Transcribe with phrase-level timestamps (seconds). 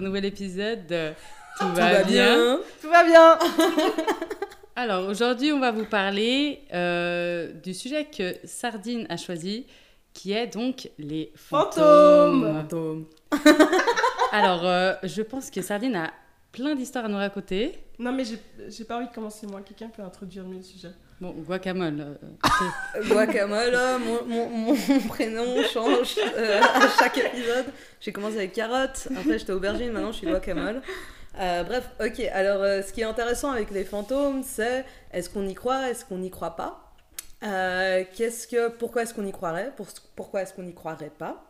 [0.00, 1.10] un nouvel épisode de
[1.58, 2.58] Tout, va, bien.
[2.80, 3.38] Tout va bien.
[4.76, 9.66] Alors aujourd'hui, on va vous parler euh, du sujet que Sardine a choisi,
[10.14, 12.50] qui est donc les fantômes.
[12.62, 13.04] Fantôme.
[14.32, 16.10] Alors, euh, je pense que Sardine a
[16.52, 17.78] plein d'histoires à nous raconter.
[17.98, 18.40] Non, mais j'ai-
[18.70, 19.60] j'ai pas envie de commencer moi.
[19.60, 20.88] Quelqu'un peut introduire mieux le sujet.
[21.20, 22.00] Bon, guacamole.
[22.00, 23.76] euh, Guacamole,
[24.26, 24.74] mon, mon,
[25.08, 27.66] prénom change euh, à chaque épisode.
[28.00, 30.80] J'ai commencé avec carotte, après j'étais aubergine, maintenant je suis guacamole.
[31.38, 35.46] Euh, bref, ok, alors euh, ce qui est intéressant avec les fantômes, c'est est-ce qu'on
[35.46, 36.90] y croit, est-ce qu'on n'y croit pas?
[37.42, 41.44] Euh, qu'est-ce que, Pourquoi est-ce qu'on y croirait Pour- Pourquoi est-ce qu'on n'y croirait pas?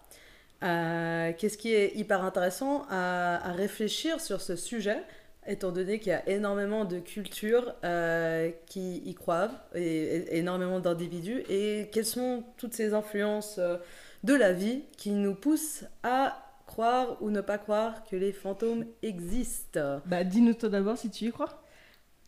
[0.64, 4.98] Euh, Qu'est-ce qui est hyper intéressant à réfléchir sur ce sujet?
[5.46, 10.80] Étant donné qu'il y a énormément de cultures euh, qui y croient et, et énormément
[10.80, 13.76] d'individus, et quelles sont toutes ces influences euh,
[14.22, 18.84] de la vie qui nous poussent à croire ou ne pas croire que les fantômes
[19.02, 20.00] existent?
[20.06, 21.62] Bah, dis-nous toi d'abord si tu y crois.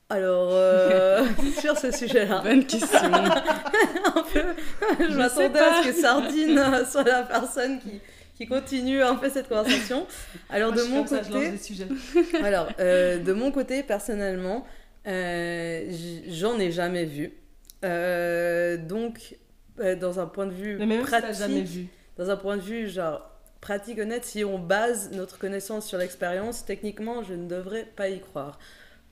[0.09, 1.25] Alors, euh,
[1.61, 2.99] sur ce sujet-là, Bonne question.
[3.15, 4.43] un peu,
[4.99, 7.99] je, Je m'attendais à ce que Sardine soit la personne qui,
[8.43, 10.07] qui continue un peu cette conversation.
[10.51, 11.51] Alors, Moi, de mon ça, je côté...
[11.51, 11.89] des sujets.
[12.43, 14.67] Alors, euh, de mon côté, personnellement,
[15.07, 15.91] euh,
[16.29, 17.33] j'en ai jamais vu.
[17.85, 19.37] Euh, donc,
[20.01, 21.87] dans un point de vue Mais même si t'as pratique, jamais vu.
[22.17, 23.29] dans un point de vue genre
[23.61, 28.21] pratique honnête, si on base notre connaissance sur l'expérience, techniquement, je ne devrais pas y
[28.21, 28.59] croire.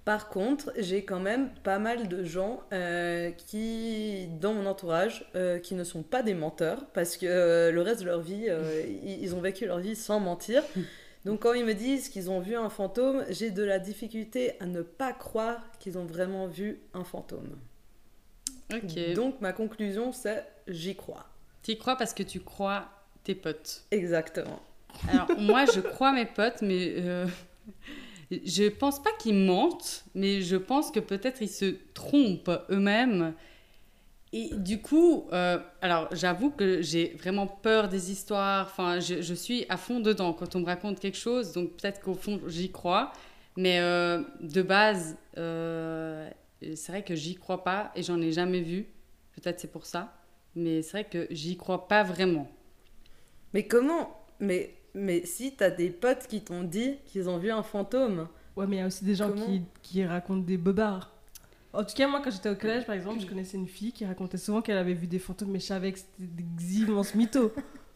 [0.05, 5.59] Par contre, j'ai quand même pas mal de gens euh, qui, dans mon entourage, euh,
[5.59, 8.49] qui ne sont pas des menteurs, parce que euh, le reste de leur vie,
[9.05, 10.63] ils, ils ont vécu leur vie sans mentir.
[11.27, 14.67] Donc quand ils me disent qu'ils ont vu un fantôme, j'ai de la difficulté à
[14.67, 17.59] ne pas croire qu'ils ont vraiment vu un fantôme.
[18.73, 19.15] Ok.
[19.15, 21.27] Donc ma conclusion, c'est j'y crois.
[21.63, 22.89] Tu y crois parce que tu crois
[23.23, 23.83] tes potes.
[23.91, 24.63] Exactement.
[25.13, 26.97] Alors, moi, je crois mes potes, mais
[28.31, 33.35] je pense pas qu'ils mentent, mais je pense que peut-être ils se trompent eux-mêmes.
[34.33, 38.67] Et du coup, euh, alors j'avoue que j'ai vraiment peur des histoires.
[38.67, 42.15] Enfin, je, suis à fond dedans quand on me raconte quelque chose, donc peut-être qu'au
[42.15, 43.13] fond j'y crois.
[43.57, 46.31] Mais euh, de base, euh,
[46.63, 48.87] c'est vrai que j'y crois pas et j'en ai jamais vu.
[49.35, 50.15] Peut-être c'est pour ça.
[50.55, 52.49] Mais c'est vrai que j'y crois pas vraiment.
[53.53, 57.63] Mais comment Mais, mais si t'as des potes qui t'ont dit qu'ils ont vu un
[57.63, 61.13] fantôme, Ouais, mais il y a aussi des gens Comment qui, qui racontent des bobards.
[61.73, 64.05] En tout cas, moi, quand j'étais au collège, par exemple, je connaissais une fille qui
[64.05, 67.53] racontait souvent qu'elle avait vu des fantômes, mais je savais que c'était des immenses mythos.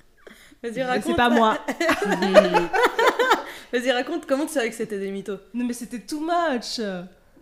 [0.62, 1.04] vas-y Mais raconte.
[1.06, 1.58] C'est pas moi.
[3.72, 5.38] Vas-y raconte comment tu savais que c'était des mythos?
[5.52, 6.80] Non, mais c'était too much.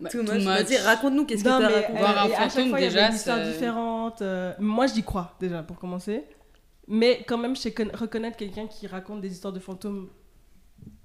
[0.01, 0.41] Bah, Too much.
[0.43, 1.99] Vas-y raconte-nous qu'est-ce que t'as raconté?
[1.99, 4.21] Voir un et à chaque fantôme, fois, il y déjà, avait une histoire c'est- différente.
[4.23, 6.23] euh, Moi, j'y crois, déjà, pour commencer.
[6.87, 10.09] Mais quand même, je sais conna- reconnaître quelqu'un qui raconte des histoires de fantômes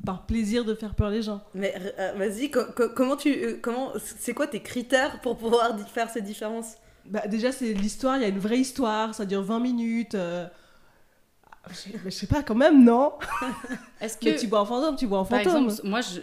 [0.05, 1.43] par plaisir de faire peur les gens.
[1.55, 5.79] Mais euh, vas-y co- co- comment tu euh, comment c'est quoi tes critères pour pouvoir
[5.89, 6.75] faire ces différences?
[7.05, 10.15] Bah, déjà, c'est l'histoire, il y a une vraie histoire, ça dure 20 minutes.
[10.15, 10.47] euh,
[12.05, 13.13] mais je sais pas, quand même, non
[14.01, 15.65] Est-ce Mais que, tu vois un fantôme, tu vois un par fantôme.
[15.65, 16.21] exemple, moi, je-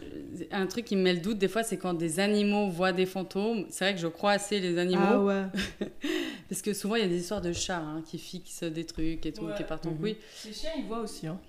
[0.52, 3.06] un truc qui me met le doute, des fois, c'est quand des animaux voient des
[3.06, 3.66] fantômes.
[3.70, 5.02] C'est vrai que je crois assez les animaux.
[5.06, 5.44] ah ouais.
[6.50, 9.26] Parce que souvent, il y a des histoires de chats hein, qui fixent des trucs
[9.26, 9.54] et tout, Ouais.
[9.56, 9.98] qui partent en Mhm.
[10.00, 10.18] couille.
[10.46, 11.28] Les chiens, ils voient aussi.
[11.28, 11.40] Hein.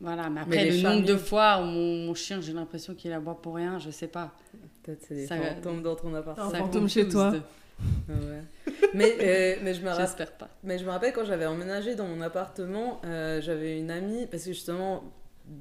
[0.00, 3.12] Voilà, mais Mais après, le nombre de fois où mon, mon chien, j'ai l'impression qu'il
[3.12, 4.32] aboie pour rien, je sais pas.
[4.82, 6.38] Peut-être c'est des Ça- fantômes dans ton appart.
[6.38, 7.34] Un Ça fantôme chez toi.
[8.08, 8.42] Ouais.
[8.94, 10.48] mais euh, mais je me rappelle pas.
[10.62, 14.44] Mais je me rappelle quand j'avais emménagé dans mon appartement, euh, j'avais une amie, parce
[14.44, 15.04] que justement,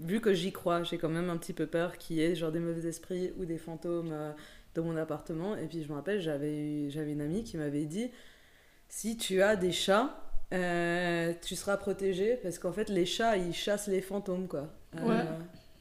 [0.01, 2.51] vu que j'y crois, j'ai quand même un petit peu peur qu'il y ait genre
[2.51, 4.31] des mauvais esprits ou des fantômes euh,
[4.75, 5.55] dans mon appartement.
[5.57, 8.11] Et puis je me rappelle, j'avais j'avais une amie qui m'avait dit,
[8.87, 10.15] si tu as des chats,
[10.51, 14.67] tu seras protégé, parce qu'en fait les chats, ils chassent les fantômes, quoi.
[15.03, 15.23] Ouais.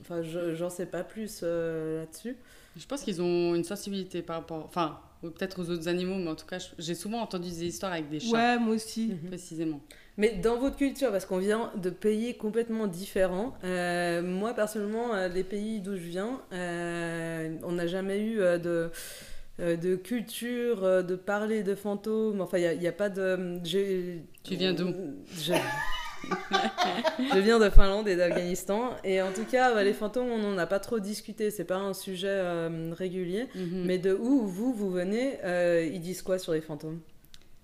[0.00, 2.36] Enfin, je- j'en sais pas plus là-dessus.
[2.76, 4.64] Je pense qu'ils ont une sensibilité par rapport.
[4.64, 8.08] Enfin, peut-être aux autres animaux, mais en tout cas, j'ai souvent entendu des histoires avec
[8.08, 9.14] des chats, Ouais, moi aussi.
[9.26, 9.80] précisément.
[10.16, 15.28] Mais dans votre culture, parce qu'on vient de pays complètement différents, euh, moi personnellement, euh,
[15.28, 18.90] les pays d'où je viens, euh, on n'a jamais eu de,
[19.60, 22.40] de culture, de parler de fantômes.
[22.40, 23.60] Enfin, il n'y a, pas de.
[24.42, 24.92] Tu viens d'où?
[27.34, 27.38] je...
[27.38, 28.90] viens de Finlande et d'Afghanistan.
[29.04, 31.50] Et en tout cas, bah, les fantômes, on n'en a pas trop discuté.
[31.50, 33.46] C'est pas un sujet euh, régulier.
[33.54, 33.84] Mhm.
[33.84, 37.00] Mais de où vous, vous venez, euh, ils disent quoi sur les fantômes?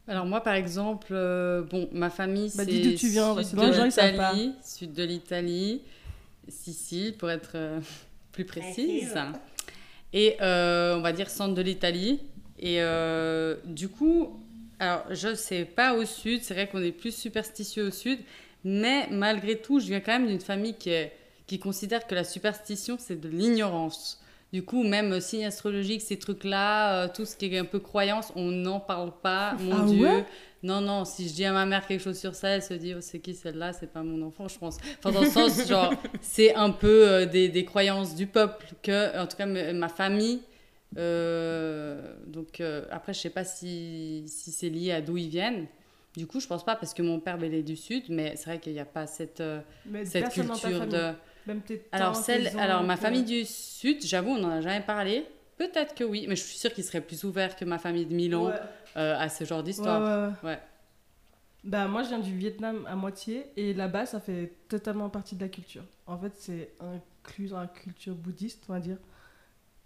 [0.07, 3.49] Alors moi, par exemple, euh, bon, ma famille, Bah, c'est dis d'où tu viens, parce
[3.49, 5.83] sud sud de l'Italie,
[6.49, 7.81] Sicile, pour être euh,
[8.33, 9.15] plus précise,
[10.13, 12.21] et euh, on va dire centre de l'Italie.
[12.59, 14.44] Et euh, du coup,
[14.79, 18.19] alors je sais pas au sud, c'est vrai qu'on est plus superstitieux au sud,
[18.65, 21.13] mais malgré tout, je viens quand même d'une famille qui est
[21.47, 24.19] qui considèrent que la superstition, c'est de l'ignorance.
[24.53, 27.81] Du coup, même euh, signe astrologique, ces trucs-là, euh, tout ce qui est un peu
[27.81, 30.07] croyance, on n'en parle pas, mon Ah Dieu.
[30.07, 30.25] ouais
[30.63, 32.95] non, non, si je dis à ma mère quelque chose sur ça, elle se dit,
[32.95, 33.75] oh, c'est qui celle-là?
[33.75, 34.79] C'est pas mon enfant, je pense.
[34.99, 35.93] Enfin, dans le sens, genre,
[36.23, 40.41] c'est un peu euh, des, des croyances du peuple que, en tout cas, ma famille.
[40.97, 45.67] Euh, donc, euh, après, je sais pas si, si c'est lié à d'où ils viennent.
[46.17, 48.51] Du coup, je pense pas parce que mon père, il est du Sud, mais c'est
[48.51, 51.13] vrai qu'il n'y a pas cette, euh, Mais cette culture de.
[51.47, 51.61] Même
[51.93, 55.27] Alors, celle, alors ma famille du Sud, j'avoue, on n'en a jamais parlé.
[55.57, 58.15] Peut-être que oui, mais je suis sûre qu'ils seraient plus ouverts que ma famille de
[58.15, 58.55] Milan Ouais.
[58.97, 60.33] euh, à ce genre d'histoire.
[60.43, 60.55] ouais, ouais.
[60.55, 60.59] Ouais.
[61.65, 65.41] Bah, moi, je viens du Vietnam à moitié, et là-bas, ça fait totalement partie de
[65.41, 65.85] la culture.
[66.07, 68.99] En fait, c'est inclus dans la culture bouddhiste, on va dire.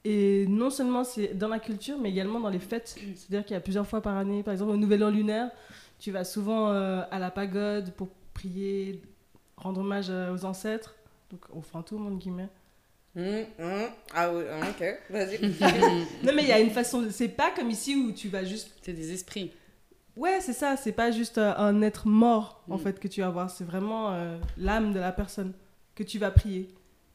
[0.04, 2.96] Et non seulement c'est dans la culture, mais également dans les fêtes.
[3.16, 5.50] C'est-à-dire qu'il y a plusieurs fois par année, par exemple au Nouvel An lunaire,
[5.98, 9.02] tu vas souvent euh, à la pagode pour prier,
[9.56, 10.94] rendre hommage euh, aux ancêtres,
[11.30, 12.48] donc aux fantômes, entre guillemets.
[13.16, 13.24] Hum,
[13.58, 13.88] hum.
[14.14, 15.38] Ah oui, ok, vas-y.
[16.24, 17.02] Non, mais il y a une façon.
[17.02, 19.50] de- C'est pas comme ici où tu vas juste c'est des esprits.
[20.16, 22.80] Ouais, c'est ça, c'est pas juste euh, un être mort en Mm.
[22.80, 25.52] fait que tu vas voir, c'est vraiment euh, l'âme de la personne
[25.96, 26.68] que tu vas prier.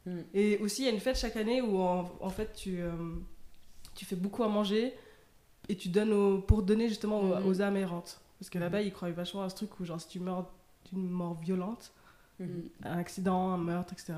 [0.06, 0.18] Mm.
[0.34, 2.90] Et aussi, il y a une fête chaque année où en, en fait tu, euh,
[3.94, 4.92] tu fais beaucoup à manger
[5.68, 7.46] et tu donnes aux- pour donner justement aux, Mhm.
[7.46, 8.20] aux âmes errantes.
[8.38, 10.50] Parce que là-bas, ils croient vachement à ce truc où, genre, si tu meurs
[10.92, 11.92] d'une mort violente,
[12.40, 14.12] un accident, un meurtre, etc.,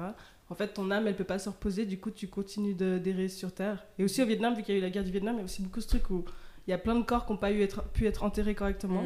[0.48, 3.28] en fait, ton âme, elle peut pas se reposer, du coup, tu continues de- d'errer
[3.28, 3.84] sur Terre.
[3.98, 5.42] Et aussi au Vietnam, vu qu'il y a eu la guerre du Vietnam, il y
[5.42, 6.24] a aussi beaucoup ce truc où
[6.66, 9.02] il y a plein de corps qui n'ont pas eu être, pu être enterrés correctement.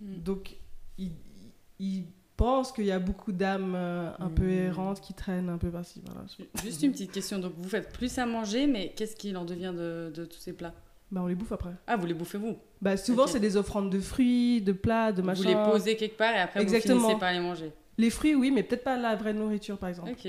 [0.00, 0.56] Donc,
[0.98, 1.12] ils,
[1.78, 2.04] ils
[2.36, 4.66] pensent qu'il y a beaucoup d'âmes euh, un peu Mm.
[4.66, 6.22] errantes qui traînent un peu par-ci, par-là.
[6.62, 7.38] Juste une petite question.
[7.38, 10.52] Donc, vous faites plus à manger, mais qu'est-ce qu'il en devient de, de tous ces
[10.52, 10.74] plats?
[11.10, 11.72] Bah, on les bouffe après.
[11.86, 12.56] Ah, vous les bouffez vous?
[12.80, 15.44] Bah, souvent, c'est des offrandes de fruits, de plats, de Vous machins.
[15.46, 16.94] les posez quelque part et après Exactement.
[17.00, 17.72] vous finissez par les manger.
[17.98, 20.10] Les fruits, oui, mais peut-être pas la vraie nourriture, par exemple.
[20.12, 20.26] Ok.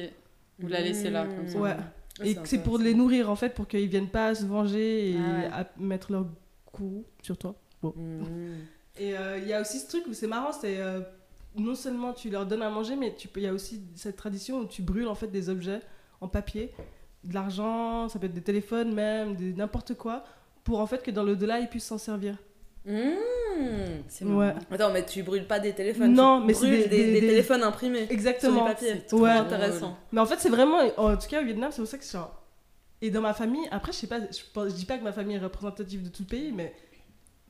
[0.60, 1.58] Vous la laissez là, comme ça.
[1.58, 1.76] Ouais.
[2.24, 5.40] Et c'est pour les nourrir, en fait, pour qu'ils viennent pas se venger et Ah
[5.40, 5.46] ouais.
[5.54, 6.28] à- mettre leur
[6.66, 7.56] coup sur toi.
[7.82, 8.24] Hum.
[9.00, 11.00] Et euh, il y a aussi ce truc où c'est marrant, c'est euh,
[11.56, 14.16] non seulement tu leur donnes à manger, mais tu peux- il y a aussi cette
[14.16, 15.80] tradition où tu brûles en fait des objets
[16.22, 16.72] en papier,
[17.24, 20.24] de l'argent, ça peut être des téléphones même, n'importe quoi,
[20.64, 22.38] pour en fait que dans l'au-delà ils puissent s'en servir.
[22.88, 23.14] Hum.
[24.10, 24.26] C'est.
[24.26, 24.54] Ouais.
[24.72, 26.14] Attends, mais tu brûles pas des téléphones.
[26.14, 28.08] Non, tu mais c'est des- des, des- téléphones imprimés.
[28.10, 28.54] Exactement.
[28.56, 29.02] Sur du papier.
[29.08, 29.30] C'est Ouais.
[29.30, 29.98] Intéressant.
[30.12, 32.18] Mais en fait c'est vraiment, en tout cas au Vietnam c'est pour ça que c'est
[32.18, 32.40] genre...
[33.02, 35.40] Et dans ma famille, après je sais pas, je dis pas que ma famille est
[35.40, 36.74] représentative de tout le pays, mais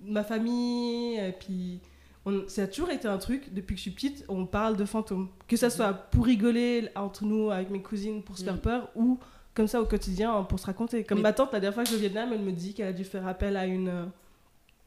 [0.02, 1.80] ma famille, et puis
[2.26, 4.86] on, ça a toujours été un truc, depuis que je suis petite, on parle de
[4.86, 5.30] fantômes.
[5.48, 8.60] Que ça soit pour rigoler entre nous, avec mes cousines, pour se faire Mm.
[8.60, 9.20] peur, ou
[9.54, 11.04] comme ça au quotidien, pour se raconter.
[11.04, 12.74] Comme Mais- ma tante, la dernière fois que je suis au Vietnam, elle me dit
[12.74, 14.06] qu'elle a dû faire appel à une, euh,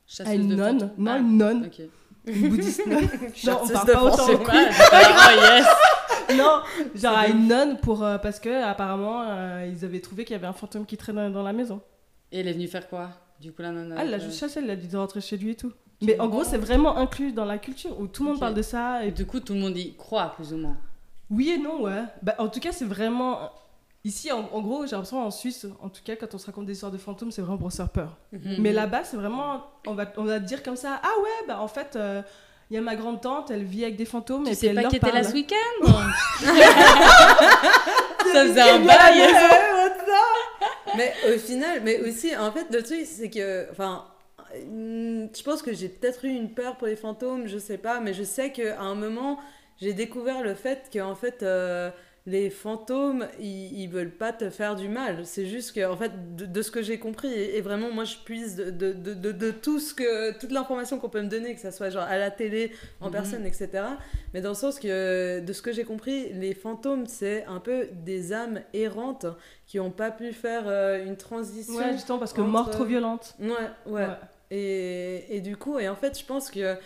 [0.07, 0.91] Chasseuse à une de nonne.
[0.99, 1.81] Non, Ah, une nonne, Ok.
[2.27, 3.01] une bouddhiste nonne.
[3.47, 4.27] Non, on parle pas autant.
[4.27, 5.67] j'étais là, oh yes
[6.39, 6.61] non,
[6.95, 10.37] genre à une nonne pour, euh, parce que apparemment euh, ils avaient trouvé qu'il y
[10.37, 11.81] avait un fantôme qui traînait dans la maison.
[12.33, 13.11] Et elle est venue faire quoi
[13.41, 13.95] Du coup, la nana.
[13.99, 15.73] Ah, elle l'a euh, juste chassé, elle a dit de rentrer chez lui et tout.
[16.03, 18.63] Mais en gros, c'est vraiment inclus dans la culture où tout le monde parle de
[18.63, 19.05] ça.
[19.05, 20.77] Et du coup, tout le monde y croit, plus ou moins.
[21.31, 22.03] Oui et non, ouais.
[22.23, 23.51] Bah, en tout cas, c'est vraiment.
[24.05, 26.67] Ici, en, en gros, j'ai l'impression en Suisse, en tout cas, quand on se raconte
[26.67, 28.17] des histoires de fantômes, c'est vraiment pour se faire peur.
[28.33, 28.57] Mhm.
[28.61, 29.65] Mais là-bas, c'est vraiment.
[29.87, 32.23] On va, on va te dire comme ça Ah ouais, bah en fait, euh,
[32.71, 34.77] il y a ma grande tante, elle vit avec des fantômes Tu et sais puis
[34.77, 35.87] elle pas qui était là ce week-end
[38.33, 39.23] Ça faisait un bail
[40.97, 44.05] mais au final, mais aussi, en fait, le truc, c'est que, enfin,
[44.55, 48.15] je pense que j'ai peut-être eu une peur pour les fantômes, je sais pas, mais
[48.15, 49.39] je sais qu'à un moment,
[49.81, 51.91] j'ai découvert le fait que, en fait, euh,
[52.29, 55.25] les fantômes, ils, ils veulent pas te faire du mal.
[55.25, 58.03] C'est juste que, en fait, de, de ce que j'ai compris, et, et vraiment, moi,
[58.05, 61.61] je puise de, de, de, tout ce que, toute l'information qu'on peut me donner, que
[61.61, 63.13] ça soit genre à la télé, en Mhm.
[63.13, 63.69] personne, etc.
[64.35, 67.87] Mais dans le sens que, de ce que j'ai compris, les fantômes, c'est un peu
[68.05, 69.27] des âmes errantes
[69.69, 71.75] qui n'ont pas pu faire euh, une transition.
[71.77, 73.37] Ouais, justement, parce que entre- mort trop violente.
[73.39, 73.51] Ouais,
[73.87, 74.09] ouais.
[74.51, 76.77] Et, et du coup, et en fait, je pense que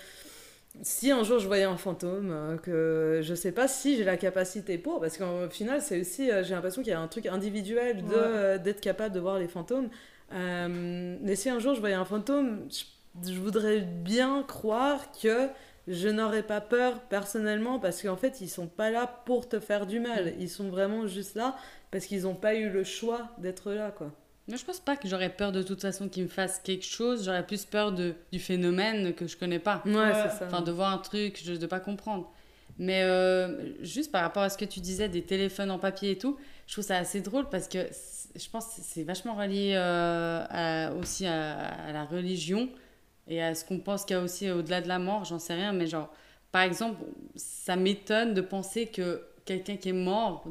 [0.83, 4.17] si un jour je voyais un fantôme, euh, que je sais pas si j'ai la
[4.17, 7.27] capacité pour, parce qu'au final, c'est aussi, euh, j'ai l'impression qu'il y a un truc
[7.27, 8.15] individuel de, Ouais.
[8.17, 9.91] euh, d'être capable de voir les fantômes.
[10.33, 15.49] Euh, mais si un jour je voyais un fantôme, je, je voudrais bien croire que
[15.89, 19.87] je n'aurais pas peur personnellement, parce qu'en fait, ils sont pas là pour te faire
[19.87, 20.35] du mal.
[20.39, 21.57] Ils sont vraiment juste là
[21.91, 24.13] parce qu'ils n'ont pas eu le choix d'être là, quoi.
[24.51, 27.25] Moi, je pense pas que j'aurais peur de toute façon qu'il me fasse quelque chose.
[27.25, 29.83] J'aurais plus peur de, du phénomène que je connais pas.
[29.87, 30.13] Ouais, Ouais.
[30.13, 30.47] c'est ça.
[30.47, 32.31] Enfin, de voir un truc, de pas comprendre.
[32.79, 36.19] Mais euh, juste par rapport à ce que tu disais des téléphones en papier et
[36.19, 37.79] tout, je trouve ça assez drôle parce que
[38.37, 42.69] je pense que c'est vachement relié euh, à- aussi à, à la religion
[43.29, 45.55] et à ce qu'on pense qu'il y a aussi au-delà de la mort, j'en sais
[45.55, 45.73] rien.
[45.73, 46.11] Mais genre,
[46.53, 46.99] par exemple,
[47.37, 50.45] ça m'étonne de penser que quelqu'un qui est mort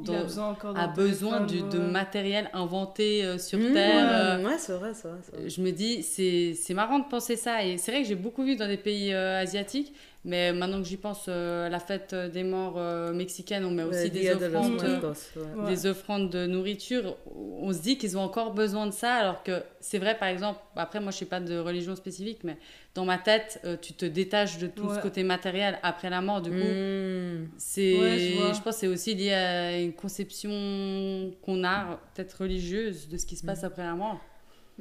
[0.76, 4.08] a besoin a du- de matériel inventé euh, sur Mmh, Terre.
[4.42, 5.18] euh, ouais, c'est vrai, c'est vrai.
[5.24, 5.50] c'est vrai.
[5.50, 7.64] je me dis, c'est c'est marrant de penser ça.
[7.66, 9.94] Et c'est vrai que j'ai beaucoup vu dans des pays euh, asiatiques,
[10.30, 14.04] mais maintenant que j'y pense, euh, la fête des morts euh, mexicaine, on met aussi
[14.04, 14.80] Ouais, des Dia de offrandes.
[14.84, 15.62] euh, Muertos, ouais.
[15.64, 15.70] Ouais.
[15.72, 19.64] des offrandes de nourriture, on se dit qu'ils ont encore besoin de ça, alors que
[19.82, 22.58] c'est vrai, par exemple, après, moi, je sais pas de religion spécifique, mais
[22.96, 26.42] dans ma tête, euh, tu te détaches de tout ce côté matériel après la mort,
[26.42, 27.48] du coup, Mmh.
[27.58, 33.18] c'est, je pense que c'est aussi lié à une conception qu'on a, peut-être religieuse, de
[33.18, 34.20] ce qui se passe après la mort.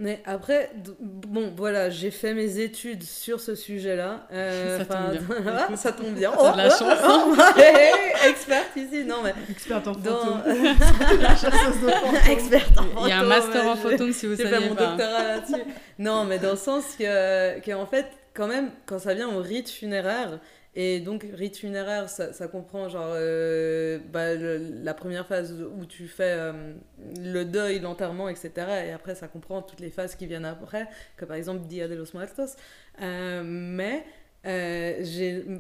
[0.01, 4.29] Mais après, bon, voilà, j'ai fait mes études sur ce sujet-là.
[4.33, 5.23] Euh, Ça tombe bien.
[5.43, 6.31] voilà, ça tombe bien.
[6.31, 7.25] T'as de la chance, hein.
[7.29, 10.43] oh, hey, experte ici, non mais Experte en dans fantôme.
[12.31, 14.69] Experte en Il y a un fantôme, master en photone si vous J'ai fait saviez
[14.69, 14.87] mon pas.
[14.87, 15.65] doctorat là-dessus.
[15.99, 19.41] Non, mais dans le sens que, que, en fait, quand même, quand ça vient au
[19.43, 20.39] rite funéraire,
[20.81, 26.37] et donc rite funéraire, ça, comprend genre euh, bah, la première phase où tu fais
[26.39, 26.73] euh,
[27.21, 28.53] le deuil, l'enterrement, etc.
[28.87, 31.97] Et après, ça comprend toutes les phases qui viennent après, comme par exemple Dia de
[31.97, 32.55] los Muertos.
[33.03, 34.05] Euh, mais
[34.45, 35.59] de,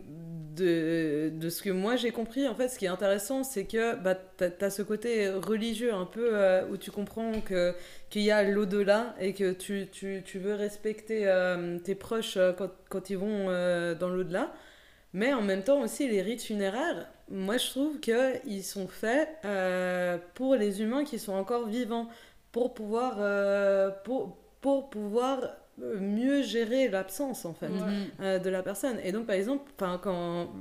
[1.51, 4.45] ce que moi j'ai compris, en fait, ce qui est intéressant, c'est que bah, tu
[4.45, 6.31] as, ce côté religieux un peu
[6.71, 11.29] où tu comprends qu'il y a l'au-delà et que tu, veux respecter
[11.83, 12.39] tes proches
[12.89, 13.47] quand, ils vont
[13.97, 14.55] dans l'au-delà.
[15.19, 20.17] Mais en même temps aussi, les rites funéraires, moi je trouve qu'ils sont faits euh,
[20.35, 22.07] pour les humains qui sont encore vivants,
[22.53, 25.41] pour pouvoir, euh, pour, pour pouvoir
[25.83, 27.81] euh, mieux gérer l'absence en fait Ouais.
[28.21, 28.99] Euh, de la personne.
[29.03, 30.53] Et donc, par exemple, quand,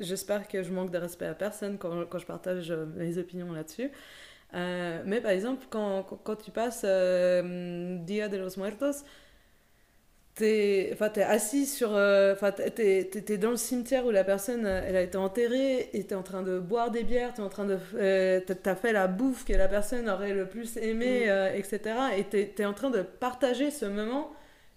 [0.00, 3.92] j'espère que je manque de respect à personne quand, quand je partage mes opinions là-dessus.
[4.54, 9.04] Euh, mais par exemple, quand, quand, tu passes Dia de los Muertos,
[10.40, 14.96] t'es, enfin, assis sur, euh, enfin, t'es, t'es dans le cimetière où la personne, elle
[14.96, 17.78] a été enterrée, et t'es en train de boire des bières, t'es en train de,
[17.96, 21.28] euh, t'as- fait la bouffe que la personne aurait le plus aimé, Mm.
[21.28, 21.80] euh, etc.
[22.18, 24.30] Et t'es, t'es en train de partager ce moment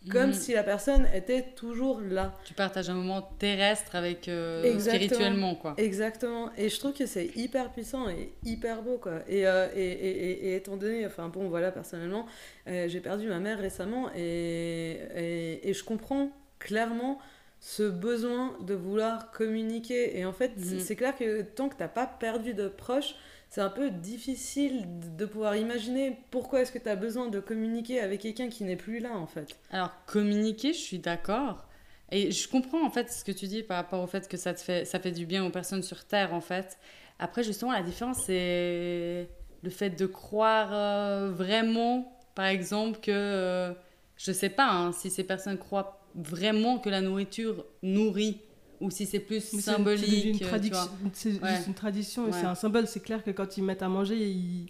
[0.10, 0.34] comme Mhm.
[0.34, 2.34] si la personne était toujours là.
[2.46, 5.76] Tu partages un moment terrestre avec euh, spirituellement, quoi.
[5.78, 6.50] Exactement.
[6.58, 9.20] Et je trouve que c'est hyper puissant et hyper beau, quoi.
[9.28, 12.26] Et, euh, et, et, étant donné, enfin bon, voilà, personnellement,
[12.68, 16.30] euh, j'ai perdu ma mère récemment et, je comprends
[16.60, 17.20] clairement
[17.60, 20.18] ce besoin de vouloir communiquer.
[20.20, 20.80] Et en fait, Mhm.
[20.80, 23.16] c'est clair que tant que t'as pas perdu de proches,
[23.54, 28.00] c'est un peu difficile de pouvoir imaginer pourquoi est-ce que tu as besoin de communiquer
[28.00, 29.60] avec quelqu'un qui n'est plus là, en fait.
[29.70, 31.68] Alors, communiquer, je suis d'accord.
[32.12, 34.56] Et je comprends en fait ce que tu dis par rapport au fait que ça
[34.56, 36.80] te fait, ça fait du bien aux personnes sur Terre en fait.
[37.20, 39.30] Après, justement, la différence, c'est
[39.62, 43.12] le fait de croire euh, vraiment, par exemple, que.
[43.12, 43.74] euh,
[44.18, 48.42] je sais pas hein, si ces personnes croient vraiment que la nourriture nourrit
[48.84, 50.26] ou si c'est plus c'est- symbolique.
[50.26, 50.38] une
[51.14, 51.50] c'est Ouais.
[51.56, 52.32] juste une tradition Ouais.
[52.34, 52.86] c'est un symbole.
[52.88, 54.68] C'est clair que quand ils mettent à manger, ils,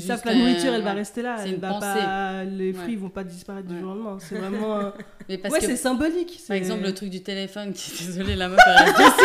[0.00, 1.36] savent que la un- nourriture, elle va rester là.
[1.38, 1.86] C'est Elle une va pensée.
[1.86, 4.18] pas, les fruits vont pas disparaître du jour au lendemain.
[4.20, 4.76] C'est vraiment.
[4.78, 4.92] un-
[5.28, 6.40] Mais parce ouais, que c'est symbolique.
[6.46, 9.18] Par exemple, le truc du téléphone, qui désolée, la meuf, elle reste.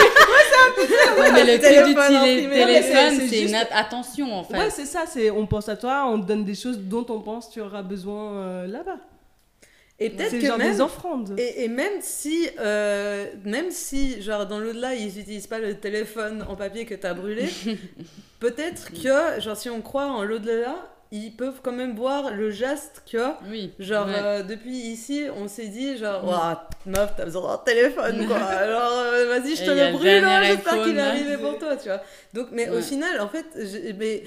[1.18, 4.58] Ouais, mais le truc du téléphone c'est- une attention en fait.
[4.58, 5.04] Ouais, c'est ça.
[5.08, 7.82] C'est on pense à toi, on te donne des choses dont on pense tu auras
[7.84, 8.98] besoin euh, là-bas.
[10.00, 10.74] Et peut-être que genre même...
[10.74, 11.36] des offrandes.
[11.40, 16.44] Et, et même si, euh, même si, genre, dans l'au-delà, ils n'utilisent pas le téléphone
[16.50, 17.46] en papier que tu as brûlé,
[18.40, 20.76] peut-être que, genre, si on croit en l'au-delà,
[21.12, 23.18] ils peuvent quand même voir le geste que,
[23.50, 23.72] Oui.
[23.80, 24.14] genre, ouais.
[24.18, 26.28] euh, depuis ici, on s'est dit, genre, Mm.
[26.28, 28.36] Ouah, meuf, t'as besoin d'un téléphone, quoi.
[28.44, 31.78] Alors, euh, vas-y, je te le le brûle, hein, j'espère qu'il est arrivé pour toi,
[31.78, 32.02] tu vois.
[32.34, 32.82] Donc, mais au Ouais.
[32.82, 33.46] final, en fait,
[33.98, 34.24] mais,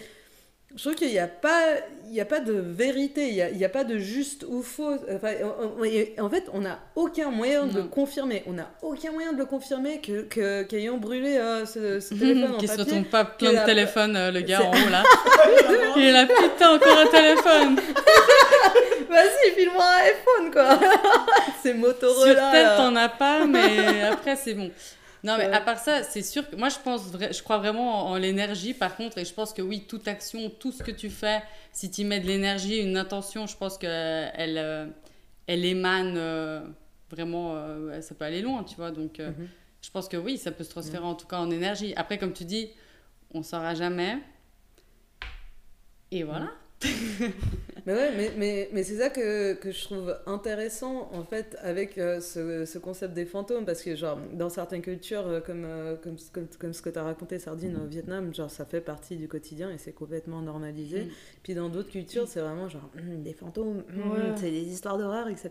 [0.77, 1.63] je trouve qu'il n'y a pas
[2.11, 5.33] il y a pas de vérité il n'y a, pas de juste ou faux enfin,
[5.43, 7.89] on- on- et en fait on n'a aucun moyen de le Non.
[7.89, 12.55] confirmer on n'a aucun moyen de le confirmer que- qu'ayant brûlé euh, ce, ce téléphone
[12.55, 15.03] en Qui se retombe pas plein de la- téléphones, euh, le gars en haut là.
[15.97, 17.77] Il est là, putain, encore un téléphone.
[19.09, 20.79] vas-y file-moi un iPhone quoi
[21.63, 22.77] c'est Sur Motorola tête, là.
[22.77, 24.71] t'en as pas, mais après, c'est bon.
[25.25, 28.13] Non, mais à part ça, c'est sûr que moi, je pense, je crois vraiment en,
[28.13, 31.11] en l'énergie, par contre, et je pense que oui, toute action, tout ce que tu
[31.11, 34.93] fais, si tu mets de l'énergie, une intention, je pense qu'elle elle,
[35.47, 36.61] elle émane euh,
[37.11, 38.91] vraiment, euh, ça peut aller loin, tu vois.
[38.91, 39.49] Donc, euh, Mhm.
[39.83, 41.93] je pense que oui, ça peut se transférer en tout cas en énergie.
[41.97, 42.71] Après, comme tu dis,
[43.35, 44.19] on saura jamais.
[46.11, 46.51] Et voilà.
[47.87, 51.97] Mais ouais, mais, mais, mais c'est ça que, que je trouve intéressant en fait avec
[51.97, 55.97] euh, ce, ce concept des fantômes parce que genre dans certaines cultures euh, comme, euh,
[55.97, 59.17] comme, comme, comme ce que tu as raconté Sardine au Vietnam, genre ça fait partie
[59.17, 61.05] du quotidien et c'est complètement normalisé.
[61.05, 61.09] Mm.
[61.43, 64.33] Puis dans d'autres cultures, c'est vraiment genre hum, des fantômes, Ouais.
[64.37, 65.51] c'est des histoires d'horreur, etc.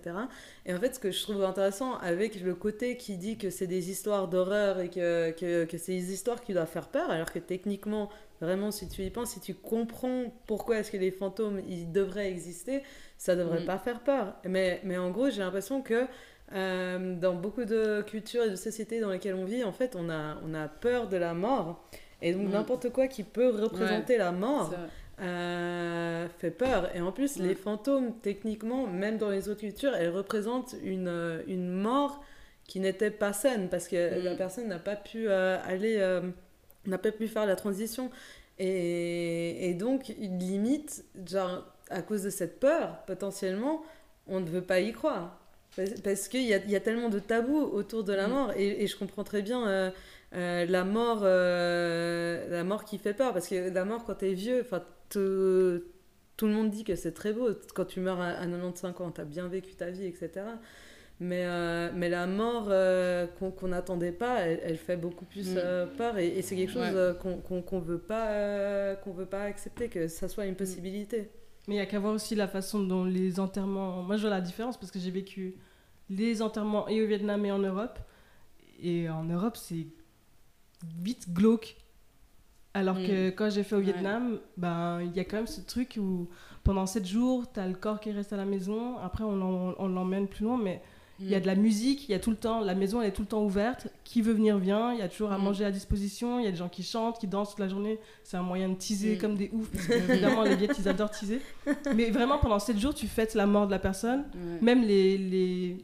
[0.66, 3.68] Et en fait, ce que je trouve intéressant avec le côté qui dit que c'est
[3.68, 7.32] des histoires d'horreur et que, que, que c'est des histoires qui doivent faire peur, alors
[7.32, 8.10] que techniquement,
[8.42, 12.30] vraiment, si tu y penses, si tu comprends pourquoi est-ce que les fantômes, ils devraient
[12.30, 12.84] exister,
[13.18, 13.66] ça devrait Mm.
[13.66, 14.36] pas faire peur.
[14.46, 16.06] Mais, mais en gros, j'ai l'impression que
[16.54, 20.10] euh, dans beaucoup de cultures et de sociétés dans lesquelles on vit, en fait, on
[20.10, 21.86] a, on a peur de la mort.
[22.22, 22.52] Et donc, Mm.
[22.52, 24.74] n'importe quoi qui peut représenter la mort
[25.20, 26.96] euh, fait peur.
[26.96, 27.44] Et en plus, Mm.
[27.44, 32.24] les fantômes, techniquement, même dans les autres cultures, elles représentent une, euh, une mort
[32.68, 34.24] qui n'était pas saine parce que Mm.
[34.24, 35.98] la personne n'a pas pu euh, aller,
[36.88, 38.10] n'a pas pu faire la transition.
[38.60, 43.84] Et, et donc, limite, genre, à cause de cette peur, potentiellement,
[44.28, 45.40] on ne veut pas y croire.
[45.76, 48.32] Parce, parce qu'il y a, y a tellement de tabous autour de la Mm.
[48.32, 48.52] mort.
[48.58, 49.92] Et, et je comprends très bien euh,
[50.34, 53.34] euh, la, mort, euh, la mort qui fait peur.
[53.34, 54.66] Parce que la mort, quand t'es vieux,
[55.10, 55.84] te-
[56.36, 57.50] tout le monde dit que c'est très beau.
[57.76, 60.46] Quand tu meurs à, à 95 ans, t'as bien vécu ta vie, etc.
[61.20, 65.50] Mais, euh, mais la mort euh, qu'on qu'on n'attendait pas, elle, elle fait beaucoup plus
[65.54, 65.58] Mm.
[65.58, 66.18] euh, peur.
[66.20, 67.14] Et, et c'est quelque chose Ouais.
[67.42, 71.32] qu'on qu'on veut, pas, veut pas accepter, que ça soit une possibilité.
[71.68, 74.04] Mais il y a qu'à voir aussi la façon dont les enterrements.
[74.04, 75.56] Moi, je vois la différence parce que j'ai vécu
[76.10, 77.98] les enterrements et au Vietnam et en Europe.
[78.82, 79.88] Et en Europe, c'est
[81.02, 81.76] vite glauque.
[82.76, 83.86] Alors que quand j'ai fait au Ouais.
[83.86, 86.30] Vietnam, ben il y a quand même ce truc où
[86.64, 89.00] pendant 7 jours, t'as le corps qui reste à la maison.
[89.00, 90.80] Après, on l'emmène plus loin, mais
[91.20, 93.08] il y a de la musique, il y a tout le temps, la maison elle
[93.08, 93.88] est tout le temps ouverte.
[94.04, 95.44] Qui veut venir vient, il y a toujours à Mm.
[95.44, 98.00] manger à disposition, il y a des gens qui chantent, qui dansent toute la journée.
[98.24, 99.18] C'est un moyen de teaser Mm.
[99.20, 101.42] comme des oufs, parce que évidemment les Viettes ils adorent teaser.
[101.96, 104.26] Mais vraiment pendant 7 jours, tu fêtes la mort de la personne.
[104.36, 104.60] Ouais.
[104.62, 105.78] Même les, les,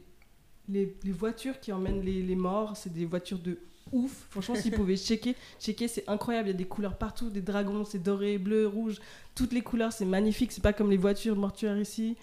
[0.68, 3.58] les, les voitures qui emmènent les, les morts, c'est des voitures de
[3.92, 4.26] ouf.
[4.30, 6.48] Franchement, s'ils pouvaient checker, checker c'est incroyable.
[6.48, 9.00] Il y a des couleurs partout, des dragons, c'est doré, bleu, rouge.
[9.34, 10.52] Toutes les couleurs, c'est magnifique.
[10.52, 12.16] C'est pas comme les voitures mortuaires ici.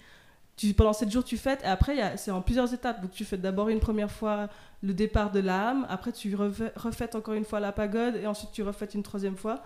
[0.56, 1.62] Tu, pendant 7 jours, tu fêtes.
[1.62, 3.00] Et après, c'est en plusieurs étapes.
[3.00, 4.48] Donc, tu fêtes d'abord une première fois
[4.82, 5.86] le départ de l'âme.
[5.88, 8.16] Après, tu refêtes encore une fois la pagode.
[8.16, 9.62] Et ensuite, tu refêtes une troisième fois.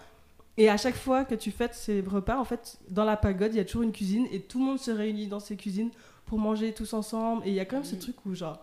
[0.56, 3.58] Et à chaque fois que tu fêtes ces repas, en fait, dans la pagode, il
[3.58, 4.26] y a toujours une cuisine.
[4.30, 5.90] Et tout le monde se réunit dans ces cuisines
[6.24, 7.42] pour manger tous ensemble.
[7.46, 8.58] Et il y a quand même ce truc où, genre,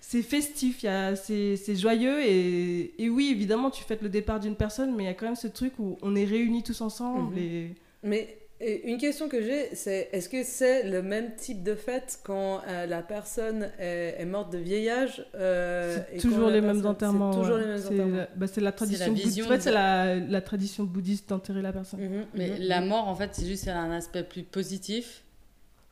[0.00, 2.22] c'est festif, c'est joyeux.
[2.24, 5.26] Et, et oui, évidemment, tu fêtes le départ d'une personne, mais il y a quand
[5.26, 7.34] même ce truc où on est réunis tous ensemble.
[7.34, 7.38] Mhm.
[7.38, 11.74] Et Mais et une question que j'ai, c'est est-ce que c'est le même type de
[11.74, 16.86] fête quand euh, la personne est, est morte de vieillage euh, c'est toujours les mêmes
[16.86, 17.32] enterrements.
[17.32, 17.62] C'est toujours ouais.
[17.62, 18.16] les mêmes C'est enterrements.
[18.16, 19.26] la- bah, c'est la tradition la bouddhiste.
[19.28, 22.00] vision En fait, c'est la, la tradition bouddhiste d'enterrer la personne.
[22.00, 22.86] Mhm, Mais mhm, la mhm.
[22.88, 25.22] mort, en fait, c'est juste elle a un aspect plus positif.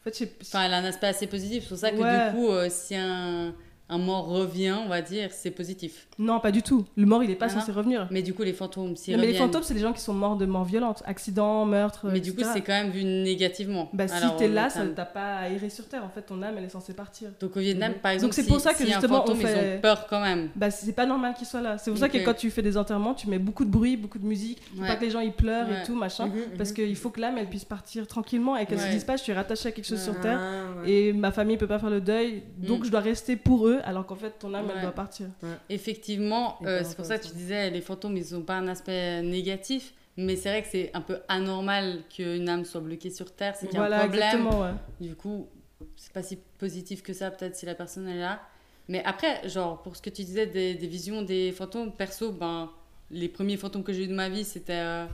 [0.00, 1.64] En fait, c'est- Enfin, elle a un aspect assez positif.
[1.64, 2.30] C'est pour ça que Ouais.
[2.30, 3.54] du coup, euh, si un,
[3.90, 6.06] un mort revient, on va dire, c'est positif.
[6.18, 6.84] Non, pas du tout.
[6.96, 8.06] Le mort, il est pas Ah non censé revenir.
[8.10, 10.00] Mais du coup, les fantômes, s'ils Non, mais les reviennent- fantômes, c'est les gens qui
[10.00, 12.06] sont morts de mort violente, accident, meurtre.
[12.12, 13.88] Mais du coup, c'est quand même vu négativement.
[13.92, 16.04] Bah, si Alors, t'es euh, là, ça t'as pas à errer sur terre.
[16.04, 17.30] En fait, ton âme, elle est censée partir.
[17.40, 17.98] Donc au Vietnam, Mhm.
[17.98, 20.06] par exemple, c'est si, pour ça que si justement, on fantôme, ils fait- ont peur
[20.08, 20.50] quand même.
[20.56, 21.78] Bah, c'est pas normal qu'il soit là.
[21.78, 24.18] C'est pour ça que quand tu fais des enterrements, tu mets beaucoup de bruit, beaucoup
[24.18, 24.60] de musique.
[24.78, 24.86] Ouais.
[24.86, 25.82] pas que les gens ils pleurent Ouais.
[25.82, 26.26] et tout, machin.
[26.26, 26.76] Mhm, Parce mhm.
[26.76, 28.90] qu'il faut que l'âme, elle puisse partir tranquillement et qu'elle se Ouais.
[28.90, 30.38] dise pas, je suis rattachée à quelque chose sur terre.
[30.40, 30.90] Ah, ouais.
[30.90, 32.84] Et ma famille peut pas faire le deuil, donc Mm.
[32.84, 35.26] je dois rester pour eux, alors qu'en fait ton âme elle doit partir.
[35.68, 39.22] Effectivement, euh, c'est pour ça que tu disais, les fantômes, ils n'ont pas un aspect
[39.22, 39.94] négatif.
[40.16, 43.54] Mais c'est vrai que c'est un peu anormal qu'une âme soit bloquée sur Terre.
[43.58, 44.46] C'est qu'il y a Voilà, un problème.
[44.48, 44.72] Ouais.
[45.00, 45.48] Du coup,
[45.96, 48.40] c'est pas si positif que ça, peut-être, si la personne est là.
[48.88, 52.70] Mais après, genre, pour ce que tu disais des, des visions des fantômes, perso, ben,
[53.10, 55.06] les premiers fantômes que j'ai eu de ma vie, c'était euh,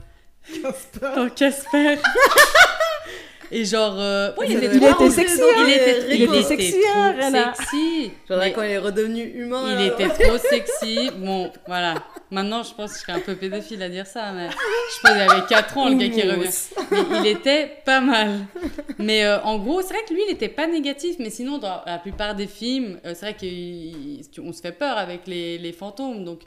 [1.03, 1.99] dans Casper.
[3.51, 6.77] Et genre, euh, ouais, il était trop être sexy, dans Il était, il était sexy,
[6.95, 7.55] hein, trop Rena.
[7.55, 8.11] sexy.
[8.29, 9.65] Genre Mais quand il est redevenu humain.
[9.79, 9.87] il là.
[9.87, 11.11] était trop sexy.
[11.17, 11.95] Bon, voilà.
[12.31, 15.13] Maintenant, je pense que je serais un peu pédophile à dire ça, mais je pense
[15.13, 16.51] qu'il avait 4 ans, le gars qui revient.
[16.91, 18.41] Mais il était pas mal.
[18.99, 21.83] Mais euh, en gros, c'est vrai que lui, il était pas négatif, mais sinon, dans
[21.87, 23.37] la plupart des films, euh, c'est vrai
[24.35, 26.25] qu'on se fait peur avec les, les fantômes.
[26.25, 26.41] Donc,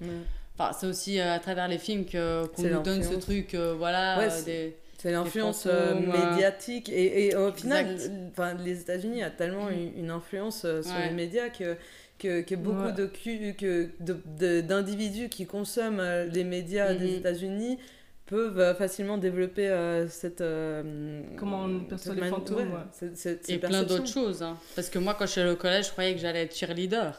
[0.57, 4.17] enfin, c'est aussi euh, à travers les films qu'on nous donne ce truc, euh, voilà.
[4.17, 4.75] Ouais, euh, des...
[5.01, 5.95] C'est l'influence euh, euh,
[6.31, 6.89] médiatique.
[6.89, 7.95] Et, et au final,
[8.31, 9.73] enfin, les États-Unis a tellement Mm.
[9.73, 11.07] une, une influence euh, sur Ouais.
[11.07, 11.75] les médias que,
[12.19, 12.91] que, que beaucoup Ouais.
[12.91, 17.15] de que de- de- d'individus qui consomment euh, les médias des Mhm.
[17.19, 17.79] États-Unis
[18.25, 20.41] peuvent facilement développer euh, cette.
[20.41, 24.43] euh, Comment on perçoit les fantômes, ouais, cette- cette- Et plein d'autres choses.
[24.43, 24.57] hein.
[24.75, 27.13] Parce que moi, quand je suis allée au collège, je croyais que j'allais être cheerleader.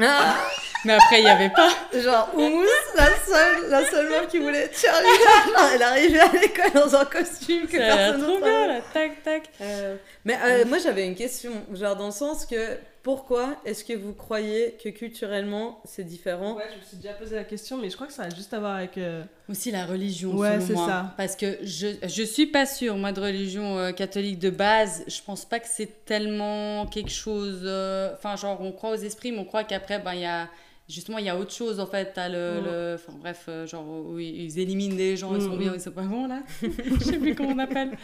[0.00, 0.36] Ah,
[0.84, 1.68] Mais après, il n'y avait pas.
[1.94, 2.64] genre, Oumous,
[2.96, 7.66] la seule, la seule meuf qui voulait genre, elle arrivait à l'école dans un costume
[7.66, 8.80] que Ça personne trop bien, là.
[8.92, 9.42] Tac, tac.
[9.60, 13.92] Euh, mais euh, moi j'avais une question, genre dans le sens que pourquoi est-ce que
[13.94, 17.90] vous croyez que culturellement c'est différent Ouais, je me suis déjà posé la question, mais
[17.90, 18.96] je crois que ça a juste à voir avec.
[18.98, 21.12] euh, Aussi la religion, Ouais, c'est ça.
[21.16, 25.02] Parce que je, je suis pas sûre, moi, de religion euh, catholique de base.
[25.08, 27.60] Je pense pas que c'est tellement quelque chose.
[27.64, 30.48] euh, Enfin, genre, on croit aux esprits, mais on croit qu'après, ben, il y a.
[30.88, 32.12] Justement, il y a autre chose en fait.
[32.14, 35.58] T'as le, le- Enfin, bref, euh, genre, où ils éliminent des gens, ils sont Mm,
[35.58, 36.42] bien, ils sont pas bons là.
[36.60, 37.96] Je sais plus comment on appelle.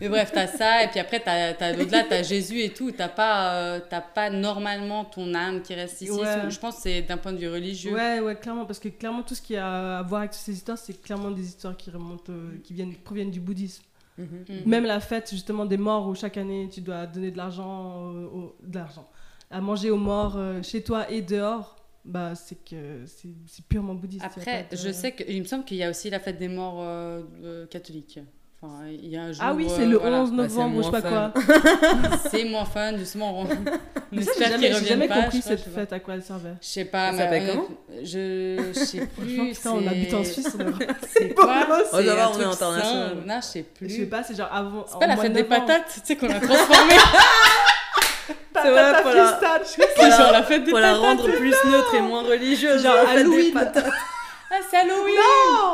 [0.00, 2.90] Mais bref, t'as ça, et puis après, t'as, t'as, au-delà, t'as Jésus et tout.
[2.90, 6.10] T'as pas, euh, t'as pas normalement ton âme qui reste ici.
[6.10, 6.50] Ouais.
[6.50, 7.92] Je pense que c'est d'un point de vue religieux.
[7.94, 10.78] Ouais, ouais, clairement, parce que clairement, tout ce qui a à voir avec ces histoires,
[10.78, 13.82] c'est clairement des histoires qui remontent, euh, qui viennent, proviennent du bouddhisme.
[14.18, 14.26] Mhm.
[14.48, 14.56] Mhm.
[14.66, 18.24] Même la fête, justement, des morts où chaque année, tu dois donner de l'argent, euh,
[18.26, 19.08] au- de l'argent,
[19.50, 23.94] à manger aux morts euh, chez toi et dehors, bah, c'est que c'est c'est purement
[23.94, 24.24] bouddhiste.
[24.24, 26.78] Après, de- je sais qu'il me semble qu'il y a aussi la fête des morts
[26.80, 28.18] euh, euh, catholiques.
[28.64, 29.42] Enfin, il y a un jour.
[29.44, 30.20] Ah oui, euh, c'est le voilà.
[30.22, 31.32] 11 Bah, c'est novembre ou je sais moins pas fun.
[31.34, 32.18] quoi.
[32.30, 33.40] C'est moins fun, justement.
[33.40, 33.48] On, on
[34.12, 35.70] Mais ça, espère j'ai jamais, pas, compris cette pas.
[35.80, 36.54] fête, à quoi elle servait.
[36.60, 37.66] Je sais pas, Ça mais comment
[38.04, 38.04] je,
[38.68, 39.56] je sais Franchement, plus.
[39.56, 40.72] putain, on habite en Suisse, on
[41.08, 43.16] C'est quoi C'est va, un on est truc international.
[43.26, 43.88] Non, je sais plus.
[43.88, 44.84] Je sais pas, c'est genre avant.
[44.86, 46.94] C'est pas la fête de des patates, tu sais, qu'on a transformé.
[48.62, 49.86] Patata C'est vrai, pour la- pistache.
[49.96, 53.54] c'est genre la fête des Pour la rendre plus neutre et moins religieuse, Genre Halloween.
[54.54, 55.14] Ah, c'est Halloween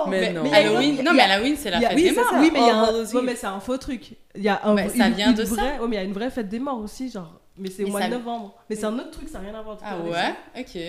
[0.08, 0.42] Mais non.
[0.44, 2.26] mais il y a- Halloween, non, mais Halloween, c'est la fête oui, des morts.
[2.34, 3.02] Oui, mais il y a un...
[3.04, 4.12] Ouais, mais c'est un faux truc.
[4.36, 5.54] Il y a un ça une- vient une de ça.
[5.54, 5.78] vraie...
[5.80, 7.40] ouais, mais il y a une vraie fête des morts aussi, genre.
[7.56, 8.54] Mais c'est au mois de novembre.
[8.70, 9.78] Mais c'est un autre truc, ça n'a rien à voir.
[9.78, 10.60] tout Ah ouais?
[10.60, 10.80] Ok.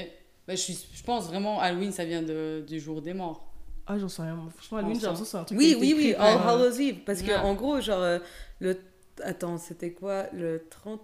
[0.48, 3.44] Bah, je, suis, je pense vraiment Halloween, ça vient de, du jour des morts.
[3.88, 4.38] Ah, j'en sais rien.
[4.56, 5.58] Franchement, Halloween, j'ai l'impression que c'est un truc.
[5.58, 6.98] Oui, oui, oui, All euh, Hallows Eve.
[7.08, 8.20] Parce que en gros, genre, euh,
[8.60, 8.78] le.
[9.24, 10.26] Attends, c'était quoi?
[10.32, 11.02] Le 30.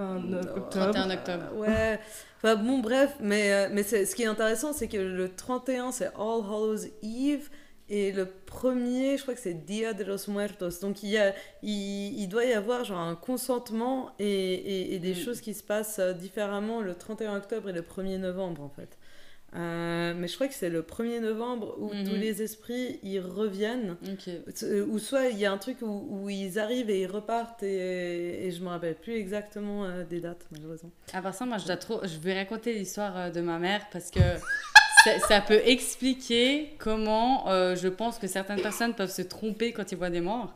[0.00, 0.90] Et- Un euh, Non, octobre.
[0.92, 1.44] 31 octobre.
[1.56, 1.98] Ouais.
[2.38, 5.92] Enfin bon, bref, mais, euh, mais c'est- ce qui est intéressant, c'est que le 31,
[5.92, 7.48] c'est All Hallows Eve.
[7.92, 10.78] Et le premier, je crois que c'est Dia de los Muertos.
[10.80, 11.34] Donc il, y a,
[11.64, 15.16] il, il doit y avoir genre un consentement et, et, et des Mm.
[15.16, 18.96] choses qui se passent euh, différemment le 31 octobre et le 1er novembre en fait.
[19.56, 22.04] Euh, mais je crois que c'est le 1er novembre où Mhm.
[22.08, 23.96] tous les esprits ils reviennent.
[24.04, 24.28] Ok.
[24.62, 27.64] Euh, Ou soit il y a un truc où, où ils arrivent et ils repartent
[27.64, 30.90] et, et je me rappelle plus exactement euh, des dates malheureusement.
[31.12, 32.00] À part ça, moi, je, dois trop...
[32.04, 34.20] je vais raconter l'histoire de ma mère parce que
[35.04, 39.90] ça, ça peut expliquer comment euh, je pense que certaines personnes peuvent se tromper quand
[39.90, 40.54] ils voient des morts.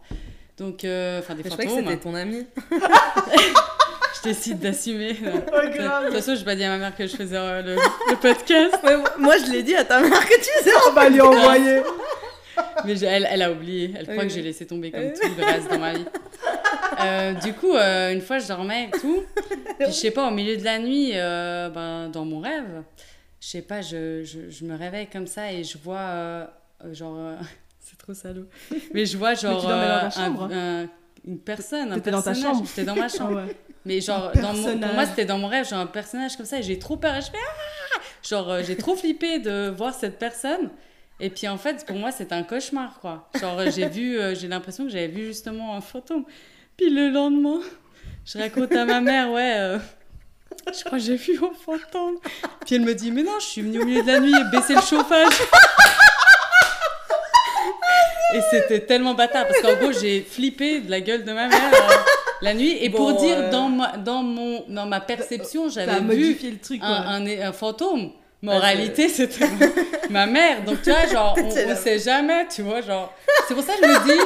[0.57, 1.85] Donc, enfin, des Mais je crois que fantômes.
[1.89, 2.47] c'était ton ami.
[4.25, 5.13] Décide d'assumer.
[5.15, 8.17] De toute façon, je pas dit à ma mère que je faisais euh, le, le
[8.17, 8.75] podcast.
[8.83, 10.71] Ouais, moi je l'ai dit à ta mère que tu faisais.
[10.89, 11.83] On va lui envoyer.
[12.85, 13.93] Mais je- elle, elle a oublié.
[13.99, 16.05] Elle croit que j'ai laissé tomber comme tout le reste dans ma vie.
[17.01, 19.23] Euh, du coup, euh, une fois, je dormais et tout.
[19.79, 22.83] Puis, je sais pas, au milieu de la nuit, euh, ben, dans mon rêve,
[23.41, 26.49] je sais pas, je, je, je me réveille comme ça et je vois,
[26.93, 27.35] genre, euh,
[27.81, 28.47] c'est trop salaud.
[28.93, 30.89] Mais je vois, genre, tu dormais dans ta chambre un- un-
[31.27, 32.55] une personne, un T'étais dans ta personnage.
[32.57, 33.37] chambre J'étais dans ma Ah chambre.
[33.47, 33.57] ouais.
[33.87, 34.95] Mais genre, Un dans mon- pour personnage.
[34.95, 37.15] moi, c'était dans mon rêve, genre un personnage comme ça, et j'ai trop peur.
[37.17, 40.71] Et je fais Ah Genre, euh, j'ai trop flippé de voir cette personne.
[41.21, 43.29] Et puis en fait, pour moi, c'est un cauchemar, quoi.
[43.41, 46.25] Genre, j'ai vu, euh, j'ai l'impression que j'avais vu justement un fantôme.
[46.77, 47.61] Puis le lendemain,
[48.25, 49.79] je raconte à ma mère, ouais, euh,
[50.77, 52.17] je crois que j'ai vu un fantôme.
[52.67, 54.51] Puis elle me dit, mais non, je suis venue au milieu de la nuit et
[54.57, 55.33] baisser le chauffage.
[58.35, 61.59] Et c'était tellement bâtard parce qu'en gros, j'ai flippé de la gueule de ma mère
[61.73, 61.95] euh,
[62.43, 62.77] la nuit.
[62.81, 66.81] Et pour dire, euh, dans, ma, dans, mon, dans ma perception, j'avais vu le truc,
[66.81, 66.89] quoi.
[66.89, 68.11] un, un, un fantôme.
[68.43, 69.47] Mais Ah, en c'est- réalité, c'était
[70.11, 70.65] ma mère.
[70.65, 73.13] Donc, tu vois, genre, on, la- sait jamais, tu vois, genre.
[73.49, 74.21] C'est pour ça que je me dis,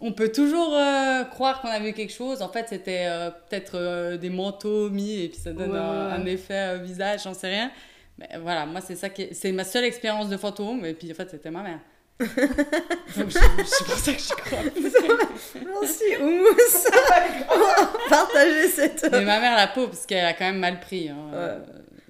[0.00, 2.40] on peut toujours euh, croire qu'on a vu quelque chose.
[2.40, 6.10] En fait, c'était euh, peut-être euh, des manteaux mis et puis ça donne Ouais, un,
[6.22, 7.70] un effet visage, j'en sais rien.
[8.16, 10.86] Mais voilà, moi, c'est ça qui est- c'est ma seule expérience de fantôme.
[10.86, 11.80] Et puis, en fait, c'était ma mère.
[12.20, 14.58] Donc, c'est pour ça que je crois.
[15.80, 16.86] Merci Oumous.
[18.08, 19.08] Partager cette.
[19.10, 21.08] Mais ma mère, la pauvre, parce qu'elle a quand même mal pris.
[21.08, 21.16] hein.
[21.32, 21.56] Ouais.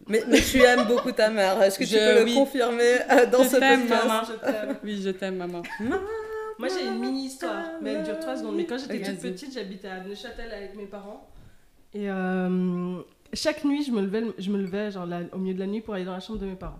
[0.08, 1.62] Mais, mais tu aimes beaucoup ta mère.
[1.62, 4.22] Est-ce que tu Je- peux le confirmer euh, dans Je ce t'aime, podcast maman.
[4.26, 4.76] Je t'aime.
[4.82, 5.62] Oui, je t'aime, maman.
[6.58, 8.56] Moi j'ai une mini histoire, mais elle dure 3 secondes.
[8.56, 11.26] Mais quand j'étais toute petite, j'habitais à Neuchâtel avec mes parents.
[11.94, 12.98] Et euh,
[13.32, 15.94] chaque nuit, je me levais, je me levais genre, au milieu de la nuit pour
[15.94, 16.78] aller dans la chambre de mes parents.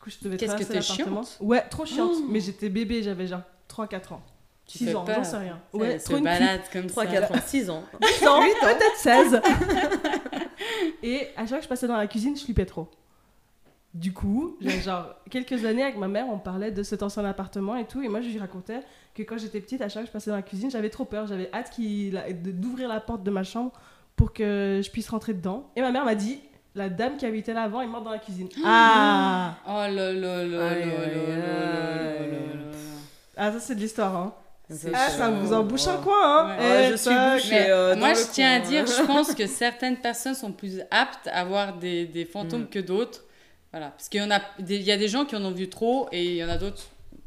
[0.00, 2.12] Du coup, je devais Qu'est-ce que t'es chiante Ouais, trop chiante.
[2.14, 2.26] Oh.
[2.30, 4.22] Mais j'étais bébé, j'avais genre 3-4 ans.
[4.64, 5.60] Tu 6 fais ans, j'en sais rien.
[5.74, 7.10] Ouais, trop une balade comme 3, ça.
[7.10, 7.84] 4 ans, 6 ans.
[8.00, 9.40] 10 ans, peut-être 16.
[11.02, 12.88] Et à chaque fois que je passais dans la cuisine, je flippais trop.
[13.92, 17.84] Du coup, genre quelques années avec ma mère, on parlait de cet ancien appartement et
[17.84, 18.00] tout.
[18.00, 18.80] Et moi, je lui racontais
[19.14, 21.04] que quand j'étais petite, à chaque fois que je passais dans la cuisine, j'avais trop
[21.04, 21.26] peur.
[21.26, 23.72] J'avais hâte d'ouvrir la porte de ma chambre
[24.16, 25.70] pour que je puisse rentrer dedans.
[25.76, 26.40] Et ma mère m'a dit
[26.74, 28.48] la dame qui habitait là avant est morte dans la cuisine.
[28.64, 32.30] Ah Oh là là là là aïe, là là aïe.
[32.30, 32.76] là là.
[33.36, 34.34] Ah, ça, c'est de l'histoire, hein.
[34.72, 36.14] C'est Ah, ça vous en bouche un coin,
[36.46, 36.56] hein.
[36.58, 36.64] Ouais.
[36.64, 37.50] Ouais, Eh, je suis bouchée.
[37.50, 41.28] Mais euh, moi, je tiens à dire, je pense que certaines personnes sont plus aptes
[41.32, 42.68] à voir des, des fantômes Mm.
[42.68, 43.24] que d'autres.
[43.72, 43.88] Voilà.
[43.90, 45.68] Parce qu'il y, en a, des- il y a des gens qui en ont vu
[45.68, 46.82] trop et il y en a d'autres,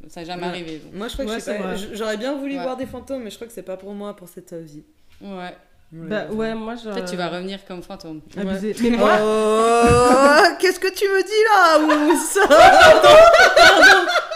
[0.08, 0.47] ça n'a jamais Ouais.
[0.49, 0.77] arrivé.
[0.79, 0.93] donc.
[0.93, 2.63] Moi, je crois que j'aurais bien voulu Ouais.
[2.63, 4.84] voir des fantômes, mais je crois que c'est pas pour moi, pour cette euh, vie.
[5.21, 5.56] Ouais.
[5.95, 6.89] Bah, ouais, moi, je.
[6.89, 8.21] Peut-être tu vas revenir comme fantôme.
[8.36, 8.75] Abusé.
[8.82, 12.17] Mais moi, Oh, qu'est-ce que tu me dis là, Ous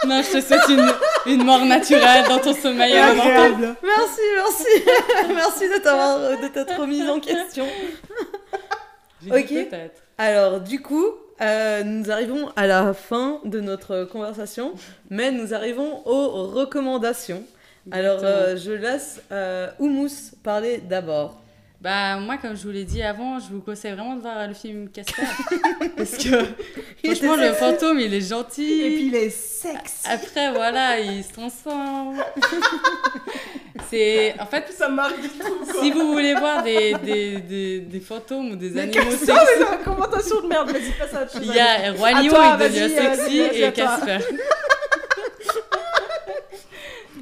[0.08, 0.92] Non, je te souhaite une,
[1.26, 3.74] une mort naturelle dans ton sommeil agréable.
[3.82, 4.84] Merci, merci,
[5.34, 7.66] merci de t'avoir, de t'être remise en question.
[9.24, 9.68] J'ai dit Ok.
[9.68, 10.00] Peut-être.
[10.16, 11.06] Alors, du coup,
[11.40, 14.74] euh, nous arrivons à la fin de notre conversation,
[15.10, 17.42] mais nous arrivons aux recommandations.
[17.90, 21.40] Alors, euh, je laisse euh, Oumous parler d'abord.
[21.80, 24.54] Bah, moi, comme je vous l'ai dit avant, je vous conseille vraiment de voir le
[24.54, 25.22] film Casper.
[25.96, 26.44] parce que,
[27.04, 28.82] franchement, le fantôme, il est gentil.
[28.82, 30.02] Et puis, il est sexe.
[30.04, 32.16] Après, voilà, il se transforme.
[33.88, 34.34] C'est.
[34.40, 35.80] En fait, Ça marque du tout, quoi.
[35.80, 39.64] si vous voulez voir des, des, des, des fantômes ou des Mais animaux sexy, mais
[39.64, 41.42] la recommandation de merde, vas-y, passe à autre chose.
[41.44, 43.72] il y a toi, il devient sexy, et.
[43.72, 44.18] Casper.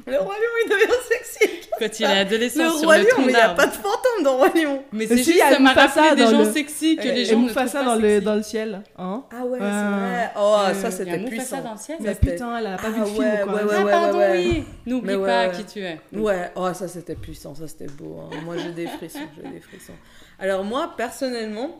[0.07, 1.67] Le Roi Lion, il devient sexy.
[1.77, 3.67] Quand il est adolescent Le sur Roi le Lion, tronc mais il n'y a pas
[3.67, 4.83] de fantôme dans Roi Lion.
[4.91, 7.09] Mais c'est si, juste, ça m'a Mufasa rappelé des dans gens le- sexy que les
[7.21, 8.25] Et gens ne trouvent dans pas le, sexy.
[8.25, 8.81] dans le ciel.
[8.97, 9.57] Hein Ah ouais, Ouais.
[9.59, 10.31] c'est vrai.
[10.37, 11.61] Oh, Euh, ça, c'était Mufasa puissant.
[11.63, 13.53] dans le ciel Mais putain, elle a pas Ah vu le film ouais, ou quoi.
[13.55, 14.31] ouais, ouais, Ah, ouais, pardon, ouais.
[14.37, 15.51] oui N'oublie pas ouais.
[15.55, 15.99] qui tu es.
[16.13, 18.19] Ouais, oh, ça c'était puissant, ça c'était beau.
[18.21, 18.35] hein.
[18.45, 19.93] Moi j'ai des frissons, j'ai des frissons.
[20.39, 21.71] Alors moi personnellement,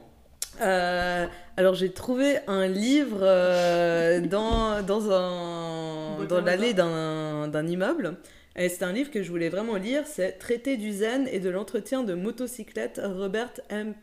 [0.62, 8.16] euh, alors j'ai trouvé un livre euh, dans, dans, un, dans l'allée d'un d'un immeuble.
[8.58, 11.50] Et c'est un livre que je voulais vraiment lire, c'est Traité du zen et de
[11.50, 13.94] l'entretien de motocyclette Robert M.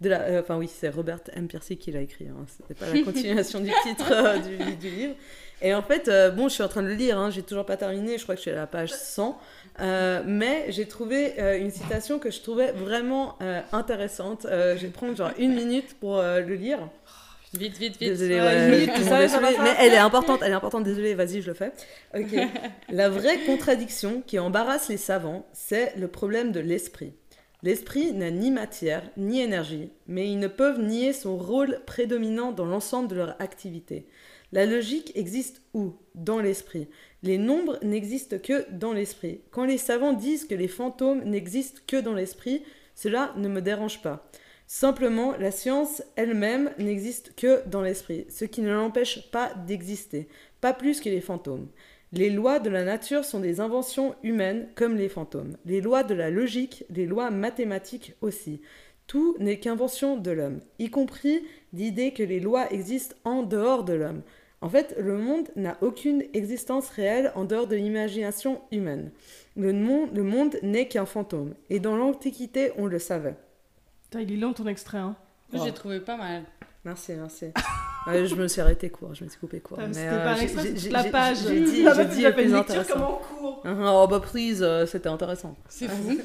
[0.00, 1.46] De la, euh, enfin oui, c'est Robert M.
[1.46, 2.44] Pirsig qui l'a écrit, hein.
[2.48, 5.14] c'était pas la continuation du titre euh, du, du livre.
[5.62, 7.64] Et en fait, euh, bon, je suis en train de le lire, hein, j'ai toujours
[7.64, 9.38] pas terminé, je crois que je suis à la page 100.
[9.78, 13.38] Euh, mais j'ai trouvé une citation que je trouvais vraiment
[13.72, 14.46] intéressante.
[14.50, 16.78] Je vais prendre genre une minute pour le lire.
[17.54, 18.10] Vite, vite, vite.
[18.10, 21.42] Désolée, Ouais, ouais, ça ça ça mais elle est importante, elle est importante, désolée, vas-y,
[21.42, 21.72] je le fais.
[22.14, 22.34] Ok.
[22.90, 27.14] La vraie contradiction qui embarrasse les savants, c'est le problème de l'esprit.
[27.62, 32.66] L'esprit n'a ni matière, ni énergie, mais ils ne peuvent nier son rôle prédominant dans
[32.66, 34.06] l'ensemble de leur activité.
[34.52, 35.94] La logique existe où?
[36.14, 36.88] Dans l'esprit.
[37.22, 39.40] Les nombres n'existent que dans l'esprit.
[39.50, 42.62] Quand les savants disent que les fantômes n'existent que dans l'esprit,
[42.94, 44.30] cela ne me dérange pas.
[44.66, 50.28] Simplement, la science elle-même n'existe que dans l'esprit, ce qui ne l'empêche pas d'exister,
[50.60, 51.68] pas plus que les fantômes.
[52.12, 55.56] Les lois de la nature sont des inventions humaines comme les fantômes.
[55.66, 58.60] Les lois de la logique, les lois mathématiques aussi.
[59.06, 63.92] Tout n'est qu'invention de l'homme, y compris l'idée que les lois existent en dehors de
[63.92, 64.22] l'homme.
[64.62, 69.12] En fait, le monde n'a aucune existence réelle en dehors de l'imagination humaine.
[69.56, 73.36] Le monde, le monde n'est qu'un fantôme, et dans l'Antiquité, on le savait.
[74.16, 75.14] Putain, il est long ton extrait, hein.
[75.52, 75.66] Moi, Oh.
[75.66, 76.42] j'ai trouvé pas mal.
[76.84, 77.46] Merci, merci.
[78.06, 79.78] Ouais, je me suis arrêté court, je me suis coupé court.
[79.80, 81.36] Ah, mais, C'était euh, pas un j'ai- extrait, j'ai- j'ai- toute la j'ai- page.
[81.38, 83.62] J'ai dit, j'ai dit fait une lecture comme en cours.
[83.64, 85.56] Ah, Oh bah please, euh, c'était intéressant.
[85.68, 86.16] C'est fou.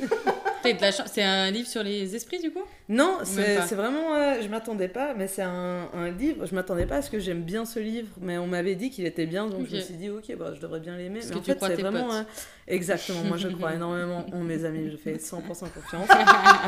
[0.64, 1.10] T'as de la chance.
[1.14, 2.64] C'est un livre sur les esprits, du coup?
[2.90, 6.98] Non, c'est vraiment, euh, je m'attendais pas, mais c'est un, un livre, je m'attendais pas
[6.98, 9.66] à ce que j'aime bien ce livre, mais on m'avait dit qu'il était bien, donc
[9.70, 11.22] je me suis dit ok, bah, je devrais bien l'aimer.
[11.24, 12.16] Mais que en tu fait, c'est vraiment, potes.
[12.18, 12.24] euh,
[12.68, 16.10] exactement, moi je crois énormément en mes amis, je fais 100% confiance.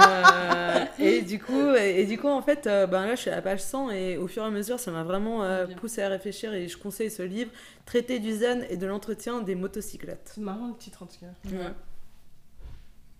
[0.03, 3.29] Euh, et du coup, et, et du coup en fait, euh, ben là je suis
[3.29, 6.01] à la page 100 et au fur et à mesure, ça m'a vraiment euh, poussé
[6.01, 7.51] à réfléchir et je conseille ce livre,
[7.85, 10.31] Traité du zen et de l'entretien des motocyclettes.
[10.35, 11.49] C'est marrant le titre en tout cas.
[11.55, 11.71] Ouais.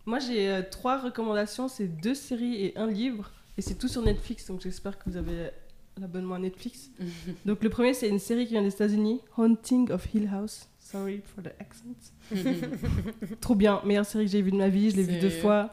[0.06, 3.32] Moi j'ai euh, trois recommandations, c'est deux séries et un livre.
[3.58, 5.52] Et c'est tout sur Netflix, donc j'espère que vous avez
[6.00, 6.90] l'abonnement à Netflix.
[7.46, 10.68] donc le premier c'est une série qui vient des États-Unis, Haunting of Hill House.
[10.80, 12.14] Sorry for the accent.
[13.42, 15.72] Trop bien, meilleure série que j'ai vue de ma vie, je l'ai vue deux fois.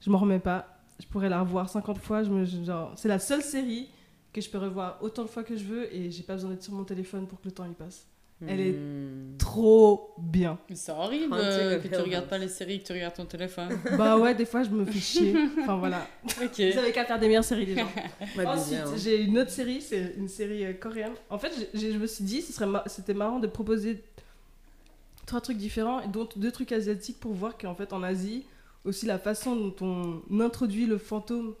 [0.00, 0.78] Je m'en remets pas.
[1.00, 2.24] Je pourrais la revoir 50 fois.
[2.24, 3.88] Je me, genre, c'est la seule série
[4.32, 6.62] que je peux revoir autant de fois que je veux et j'ai pas besoin d'être
[6.62, 8.06] sur mon téléphone pour que le temps y passe.
[8.46, 9.36] Elle est Hmm.
[9.38, 10.58] Trop bien.
[10.68, 12.30] Mais c'est horrible Haunting euh, que tu regardes House.
[12.30, 13.68] pas les séries, que tu regardes ton téléphone.
[13.96, 15.34] Bah ouais, des fois je me fais chier.
[15.60, 16.06] Enfin voilà.
[16.42, 16.54] ok.
[16.58, 17.88] Vous avez qu'à faire des meilleures séries les gens.
[18.36, 18.92] Ouais, Ensuite, hein.
[18.96, 21.12] j'ai une autre série, c'est une série euh, coréenne.
[21.30, 24.02] En fait, je me suis dit, ce serait c'était marrant de proposer
[25.24, 28.44] trois trucs différents, dont deux trucs asiatiques pour voir qu'en fait, en Asie,
[28.84, 31.54] aussi la façon dont on introduit le fantôme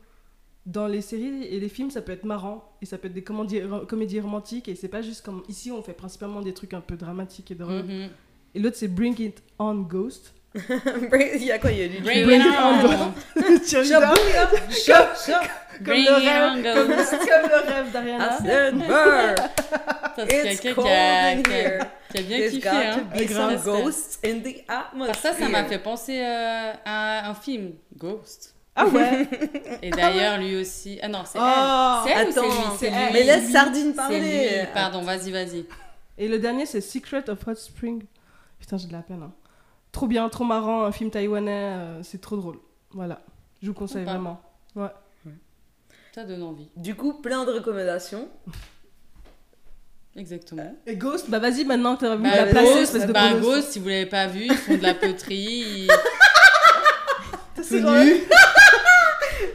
[0.68, 3.22] dans les séries et les films, ça peut être marrant, et ça peut être des
[3.24, 6.80] comédies, comédies romantiques, et c'est pas juste comme ici, on fait principalement des trucs un
[6.82, 7.84] peu dramatiques et drôles.
[7.84, 8.08] Mhm.
[8.54, 10.34] Et l'autre, c'est Bring It On Ghost.
[10.54, 12.80] Il y a quoi Il y a du Bring Bring it it on.
[13.66, 15.44] chop.
[15.78, 17.10] Comme Bring le it rêve, on, comme, ghost.
[17.10, 18.38] comme le rêve d'Ariana.
[20.18, 21.78] It's quelqu'un cold in here.
[22.10, 22.60] qui a bien There's kiffé.
[22.64, 22.98] got Hein.
[22.98, 25.06] to be some ghosts in the atmosphere.
[25.12, 28.54] Par ça, ça m'a fait penser euh, à un film, Ghost.
[28.80, 29.28] Ah ouais.
[29.82, 30.98] Et d'ailleurs, lui aussi.
[31.02, 32.06] Ah non, c'est Oh, elle.
[32.06, 32.48] C'est elle ou c'est lui?
[32.48, 32.96] Attends, C'est c'est lui.
[33.00, 33.12] elle.
[33.12, 34.20] mais laisse lui, Sardine C'est parler.
[34.20, 34.66] lui.
[34.74, 35.66] Pardon, vas-y, vas-y.
[36.16, 38.04] Et le dernier, c'est Secret of Hot Spring.
[38.58, 39.22] Putain, j'ai de la peine.
[39.22, 39.32] hein.
[39.92, 42.58] Trop bien, trop marrant, un film taïwanais, euh, c'est trop drôle.
[42.92, 43.20] Voilà,
[43.62, 44.40] je vous conseille vraiment.
[44.76, 44.88] Ouais.
[46.14, 46.68] Ça donne envie.
[46.76, 48.28] Du coup, plein de recommandations.
[50.16, 50.74] Exactement.
[50.86, 53.34] Et Ghost, bah vas-y maintenant, t'as vu Bah, la Ghost, espèce de bah.
[53.34, 55.86] Ghost, si vous l'avez pas vu, ils font de la poterie.
[55.86, 55.88] Ils...
[57.62, 58.04] C'est tout vrai.
[58.04, 58.36] nus pour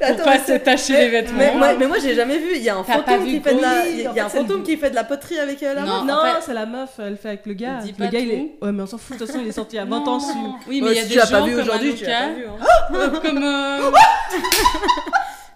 [0.03, 1.37] Attends, pas mais se tacher les vêtements.
[1.37, 2.51] mais, moi, mais moi, j'ai jamais vu.
[2.55, 4.63] Il y a un fantôme qui fait de la, il y a un fantôme le-
[4.63, 6.03] qui fait de la poterie avec la Non.
[6.03, 6.15] meuf.
[6.15, 7.79] Non, c'est la meuf, elle fait avec le gars.
[7.83, 8.51] Dis Le gars, il est.
[8.61, 10.17] Ouais, mais on s'en fout, de toute façon, il est sorti a 20 ans.
[10.67, 12.27] Oui, mais Ouais, il y a si des tu l'as gens pas vu comme Anouka,
[12.29, 12.45] vu.
[12.47, 13.11] hein.
[13.23, 13.91] comme euh,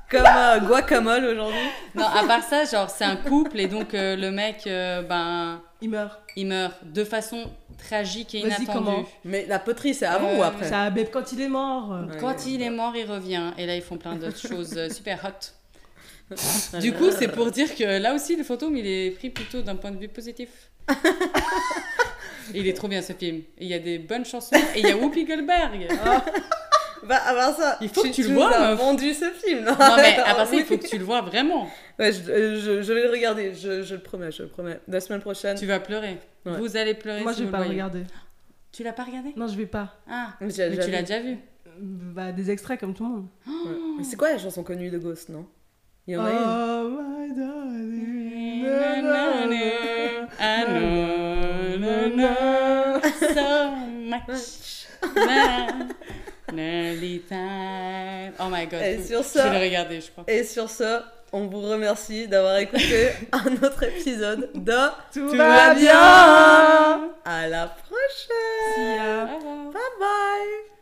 [0.09, 1.67] Comme euh, guacamole aujourd'hui.
[1.95, 5.61] non à part ça genre c'est un couple et donc euh, le mec euh, ben
[5.81, 6.19] Il meurt.
[6.37, 10.37] il meurt de façon tragique et Vas-y, inattendue comment Mais la poterie, c'est avant Euh,
[10.39, 11.91] ou après Ça, mais quand il est mort.
[11.93, 12.17] euh, Ouais.
[12.21, 15.19] quand il est mort il revient et là ils font plein d'autres choses euh, super
[15.25, 15.53] hot
[16.79, 19.75] du coup c'est pour dire que là aussi le fantôme il est pris plutôt d'un
[19.75, 20.49] point de vue positif
[22.53, 24.87] il est trop bien ce film et il y a des bonnes chansons et il
[24.87, 25.87] y a Whoopi Goldberg
[27.07, 29.63] Bah, à part ça, Il faut que tu le vois, as vendu ce film.
[29.65, 32.59] non mais à part ça il faut que tu le vois vraiment Ouais, je, euh,
[32.59, 34.79] je, je vais le regarder, je, je le promets, je le promets.
[34.87, 35.57] La semaine prochaine.
[35.57, 36.57] tu vas pleurer Ouais.
[36.59, 38.03] vous allez pleurer Moi, si je vais pas le regarder.
[38.71, 39.95] tu l'as pas regardé Non, je vais pas.
[40.09, 41.37] ah Mais tu l'as déjà vu
[41.79, 43.27] Bah, des extraits comme tout le monde.
[43.47, 43.71] Ouais.
[43.97, 45.45] Mais c'est quoi la chanson connue de Ghost, non
[46.07, 46.37] Il y en a une.
[46.37, 46.89] Oh,
[47.19, 48.63] my darling.
[48.63, 50.27] Na, na, na.
[50.39, 53.01] I know, na, na,
[53.33, 53.75] so
[54.07, 54.87] much.
[56.47, 58.33] Time.
[58.39, 58.81] Oh my god.
[58.81, 60.23] Et sur Je ça- vais le regarder, je crois.
[60.27, 60.99] Et sur ce,
[61.33, 64.73] on vous remercie d'avoir écouté un autre épisode de
[65.13, 67.11] Tout, Tout va va bien.
[67.25, 69.25] À la prochaine See ya.
[69.25, 70.76] Bye bye